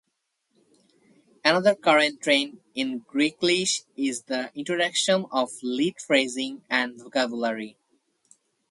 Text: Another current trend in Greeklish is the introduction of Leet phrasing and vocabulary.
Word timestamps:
Another 1.45 1.75
current 1.75 2.23
trend 2.23 2.59
in 2.73 3.01
Greeklish 3.07 3.83
is 3.95 4.23
the 4.23 4.49
introduction 4.55 5.27
of 5.31 5.51
Leet 5.61 6.01
phrasing 6.01 6.63
and 6.71 6.97
vocabulary. 6.97 7.77